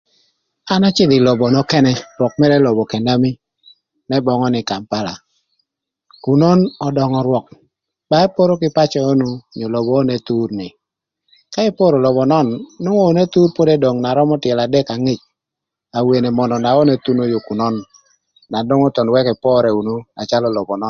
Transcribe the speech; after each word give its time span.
An 0.73 0.81
acïdhö 0.89 1.15
ï 1.17 1.25
lobo 1.27 1.45
nökënë 1.55 1.91
rwök 2.17 2.33
mërë 2.41 2.57
lobo 2.65 2.81
k'enami 2.89 3.31
n'ëböngö 4.07 4.47
nï 4.51 4.61
kampala. 4.69 5.13
Künön 6.23 6.59
ödöngö 6.87 7.19
rwök 7.27 7.45
ba 8.09 8.15
eporo 8.25 8.53
kï 8.61 8.73
pacö 8.77 8.99
onu 9.13 9.27
onyo 9.53 9.67
lobo 9.75 9.91
onu 10.01 10.15
thur 10.27 10.49
ni. 10.59 10.67
Ka 11.53 11.59
iporo 11.69 11.97
lobo 12.05 12.21
nön 12.31 12.47
enwongo 12.79 13.03
onu 13.09 13.19
Ethur 13.25 13.49
pod 13.55 13.69
edong 13.75 13.99
tyelo 14.43 14.61
adek 14.63 14.87
angec. 14.95 15.21
Awene 15.97 16.29
mönö 16.37 16.55
na 16.61 16.69
onu 16.81 16.89
ethuno 16.95 17.23
yo 17.33 17.39
künön 17.47 17.75
na 18.51 18.57
nwongo 18.65 18.87
thon 18.95 19.09
wëkö 19.13 19.31
epore 19.35 19.69
unu 19.79 19.93
na 20.15 20.21
calo 20.29 20.47
lobo 20.55 20.73
nön? 20.75 20.79